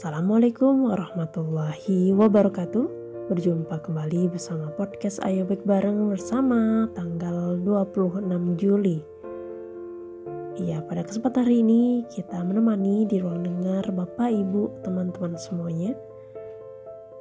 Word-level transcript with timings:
Assalamualaikum 0.00 0.88
warahmatullahi 0.88 2.16
wabarakatuh. 2.16 2.88
Berjumpa 3.28 3.84
kembali 3.84 4.32
bersama 4.32 4.72
podcast 4.72 5.20
Ayo 5.20 5.44
Baik 5.44 5.60
Bareng 5.68 6.08
bersama 6.08 6.88
tanggal 6.96 7.60
26 7.60 8.24
Juli. 8.56 9.04
Ya 10.56 10.80
pada 10.88 11.04
kesempatan 11.04 11.44
hari 11.44 11.60
ini 11.60 12.08
kita 12.08 12.40
menemani 12.40 13.04
di 13.12 13.20
ruang 13.20 13.44
dengar 13.44 13.92
Bapak 13.92 14.32
Ibu 14.32 14.80
teman-teman 14.80 15.36
semuanya. 15.36 15.92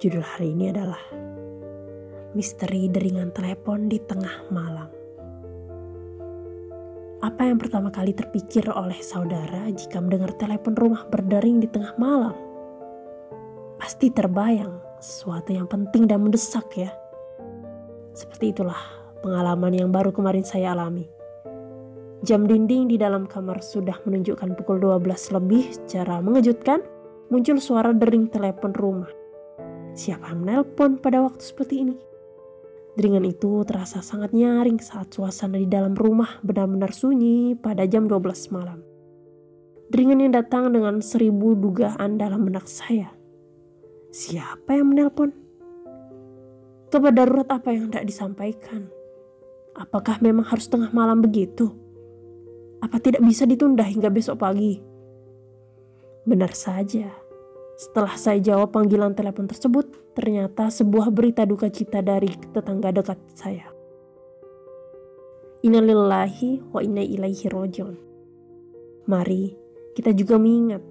Judul 0.00 0.24
hari 0.24 0.56
ini 0.56 0.72
adalah 0.72 1.04
Misteri 2.32 2.88
deringan 2.88 3.36
telepon 3.36 3.92
di 3.92 4.00
tengah 4.00 4.48
malam. 4.48 4.88
Apa 7.20 7.52
yang 7.52 7.60
pertama 7.60 7.92
kali 7.92 8.16
terpikir 8.16 8.64
oleh 8.72 8.96
saudara 9.04 9.68
jika 9.68 10.00
mendengar 10.00 10.32
telepon 10.40 10.72
rumah 10.72 11.04
berdering 11.12 11.60
di 11.60 11.68
tengah 11.68 11.92
malam? 12.00 12.51
Pasti 13.82 14.14
terbayang 14.14 14.78
sesuatu 15.02 15.50
yang 15.50 15.66
penting 15.66 16.06
dan 16.06 16.22
mendesak 16.22 16.70
ya. 16.78 16.94
Seperti 18.14 18.54
itulah 18.54 18.78
pengalaman 19.26 19.74
yang 19.74 19.90
baru 19.90 20.14
kemarin 20.14 20.46
saya 20.46 20.70
alami. 20.70 21.10
Jam 22.22 22.46
dinding 22.46 22.86
di 22.86 22.94
dalam 22.94 23.26
kamar 23.26 23.58
sudah 23.58 23.98
menunjukkan 24.06 24.54
pukul 24.54 24.78
12 24.78 25.34
lebih 25.34 25.66
secara 25.74 26.22
mengejutkan 26.22 26.78
muncul 27.26 27.58
suara 27.58 27.90
dering 27.90 28.30
telepon 28.30 28.70
rumah. 28.70 29.10
Siapa 29.98 30.30
yang 30.30 30.46
menelpon 30.46 31.02
pada 31.02 31.18
waktu 31.18 31.42
seperti 31.42 31.82
ini? 31.82 31.98
Deringan 32.94 33.26
itu 33.26 33.66
terasa 33.66 33.98
sangat 33.98 34.30
nyaring 34.30 34.78
saat 34.78 35.10
suasana 35.10 35.58
di 35.58 35.66
dalam 35.66 35.98
rumah 35.98 36.38
benar-benar 36.46 36.94
sunyi 36.94 37.58
pada 37.58 37.82
jam 37.90 38.06
12 38.06 38.54
malam. 38.54 38.78
Deringan 39.90 40.22
yang 40.22 40.38
datang 40.38 40.70
dengan 40.70 41.02
seribu 41.02 41.58
dugaan 41.58 42.14
dalam 42.14 42.46
benak 42.46 42.70
saya. 42.70 43.21
Siapa 44.12 44.76
yang 44.76 44.92
menelpon? 44.92 45.32
Kabar 46.92 47.16
darurat 47.16 47.48
apa 47.48 47.72
yang 47.72 47.88
tidak 47.88 48.12
disampaikan? 48.12 48.92
Apakah 49.72 50.20
memang 50.20 50.44
harus 50.44 50.68
tengah 50.68 50.92
malam 50.92 51.24
begitu? 51.24 51.72
Apa 52.84 53.00
tidak 53.00 53.24
bisa 53.24 53.48
ditunda 53.48 53.80
hingga 53.80 54.12
besok 54.12 54.44
pagi? 54.44 54.76
Benar 56.28 56.52
saja, 56.52 57.08
setelah 57.80 58.12
saya 58.20 58.36
jawab 58.36 58.76
panggilan 58.76 59.16
telepon 59.16 59.48
tersebut, 59.48 60.12
ternyata 60.12 60.68
sebuah 60.68 61.08
berita 61.08 61.48
duka 61.48 61.72
cita 61.72 62.04
dari 62.04 62.28
tetangga 62.52 62.92
dekat 62.92 63.16
saya. 63.32 63.64
Innalillahi 65.64 66.68
wa 66.68 66.84
inna 66.84 67.00
ilaihi 67.00 67.48
rojiun. 67.48 67.96
Mari 69.08 69.56
kita 69.96 70.12
juga 70.12 70.36
mengingat 70.36 70.84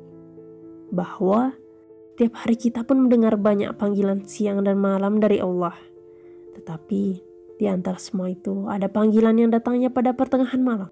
bahwa 0.89 1.60
tiap 2.19 2.33
hari 2.43 2.55
kita 2.59 2.83
pun 2.83 3.07
mendengar 3.07 3.37
banyak 3.39 3.71
panggilan 3.75 4.27
siang 4.27 4.63
dan 4.65 4.79
malam 4.79 5.19
dari 5.19 5.39
Allah. 5.39 5.75
Tetapi 6.57 7.03
di 7.61 7.65
antara 7.69 8.01
semua 8.01 8.27
itu 8.31 8.65
ada 8.67 8.89
panggilan 8.89 9.37
yang 9.37 9.53
datangnya 9.53 9.93
pada 9.93 10.17
pertengahan 10.17 10.59
malam. 10.59 10.89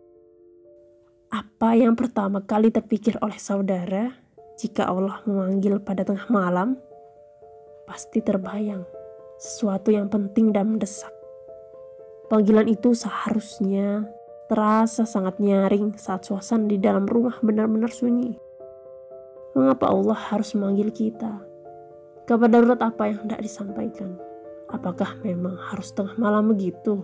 Apa 1.30 1.78
yang 1.78 1.94
pertama 1.94 2.42
kali 2.42 2.74
terpikir 2.74 3.18
oleh 3.22 3.38
saudara 3.38 4.14
jika 4.60 4.90
Allah 4.90 5.22
memanggil 5.24 5.80
pada 5.80 6.04
tengah 6.04 6.28
malam, 6.28 6.76
pasti 7.88 8.20
terbayang 8.20 8.84
sesuatu 9.40 9.94
yang 9.94 10.12
penting 10.12 10.52
dan 10.52 10.76
mendesak. 10.76 11.14
Panggilan 12.28 12.68
itu 12.68 12.92
seharusnya 12.94 14.06
terasa 14.52 15.08
sangat 15.08 15.40
nyaring 15.40 15.96
saat 15.96 16.28
suasana 16.28 16.68
di 16.68 16.78
dalam 16.78 17.08
rumah 17.08 17.40
benar-benar 17.40 17.90
sunyi. 17.90 18.49
Mengapa 19.58 19.90
Allah 19.90 20.20
harus 20.30 20.54
memanggil 20.54 20.94
kita? 20.94 21.42
Kabar 22.30 22.46
darurat 22.46 22.78
apa 22.86 23.10
yang 23.10 23.26
hendak 23.26 23.42
disampaikan? 23.42 24.14
Apakah 24.70 25.18
memang 25.26 25.58
harus 25.58 25.90
tengah 25.90 26.14
malam 26.22 26.54
begitu? 26.54 27.02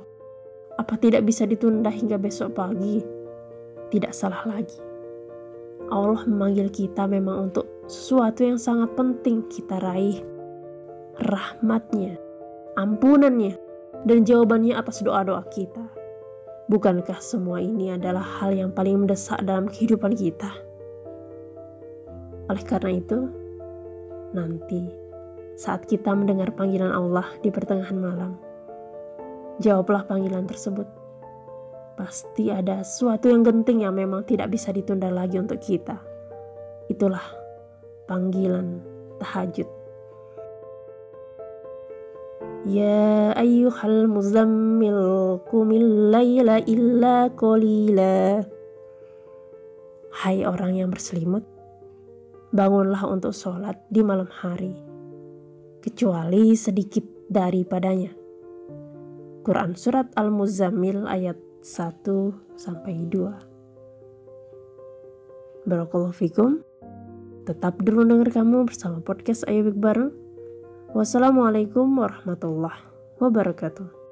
Apa 0.78 1.02
tidak 1.02 1.26
bisa 1.26 1.50
ditunda 1.50 1.90
hingga 1.90 2.22
besok 2.22 2.54
pagi? 2.54 3.02
Tidak 3.90 4.14
salah 4.14 4.46
lagi. 4.46 4.78
Allah 5.90 6.22
memanggil 6.30 6.70
kita 6.70 7.10
memang 7.10 7.50
untuk 7.50 7.66
sesuatu 7.90 8.46
yang 8.46 8.62
sangat 8.62 8.94
penting 8.94 9.46
kita 9.50 9.82
raih. 9.82 10.22
Rahmatnya, 11.18 12.22
ampunannya, 12.78 13.58
dan 14.06 14.22
jawabannya 14.22 14.78
atas 14.78 15.02
doa-doa 15.02 15.42
kita. 15.50 15.90
Bukankah 16.70 17.18
semua 17.22 17.62
ini 17.62 17.94
adalah 17.94 18.22
hal 18.22 18.54
yang 18.54 18.70
paling 18.70 19.06
mendesak 19.06 19.42
dalam 19.42 19.70
kehidupan 19.70 20.14
kita? 20.14 20.54
Oleh 22.46 22.64
karena 22.66 22.92
itu, 22.94 23.30
nanti 24.36 24.86
saat 25.56 25.88
kita 25.90 26.14
mendengar 26.14 26.54
panggilan 26.54 26.92
Allah 26.92 27.26
di 27.42 27.50
pertengahan 27.50 27.98
malam, 27.98 28.38
jawablah 29.58 30.06
panggilan 30.06 30.46
tersebut 30.46 30.86
pasti 31.96 32.52
ada 32.52 32.84
sesuatu 32.84 33.32
yang 33.32 33.42
genting 33.42 33.88
yang 33.88 33.96
memang 33.96 34.28
tidak 34.28 34.52
bisa 34.52 34.70
ditunda 34.76 35.08
lagi 35.08 35.40
untuk 35.40 35.64
kita. 35.64 35.96
Itulah 36.92 37.24
panggilan 38.06 38.84
tahajud. 39.18 39.66
Ya 42.68 43.32
ayyuhal 43.40 44.12
muzammil 44.12 45.40
kumil 45.48 46.12
layla 46.12 46.62
illa 46.68 47.32
qalila. 47.32 48.44
Hai 50.16 50.44
orang 50.48 50.80
yang 50.80 50.90
berselimut, 50.92 51.44
bangunlah 52.56 53.04
untuk 53.04 53.36
sholat 53.36 53.76
di 53.92 54.00
malam 54.00 54.32
hari, 54.32 54.72
kecuali 55.84 56.56
sedikit 56.56 57.04
daripadanya. 57.28 58.16
Quran 59.44 59.76
Surat 59.76 60.08
Al-Muzammil 60.16 61.04
ayat 61.04 61.36
1 61.60 62.56
sampai 62.56 63.12
2. 63.12 65.68
Barakallahu. 65.68 66.64
Tetap 67.46 67.78
dulu 67.84 68.08
denger 68.08 68.42
kamu 68.42 68.72
bersama 68.72 69.04
podcast 69.04 69.44
Ayo 69.52 69.70
Bik 69.70 69.78
Bareng. 69.78 70.16
Wassalamualaikum 70.96 71.92
warahmatullahi 72.00 72.88
wabarakatuh. 73.20 74.05